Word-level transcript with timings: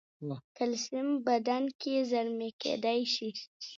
کلسیم 0.57 1.07
بدن 1.27 1.63
کې 1.81 1.93
زېرمه 2.09 2.49
کېدای 2.61 3.01
شي. 3.15 3.29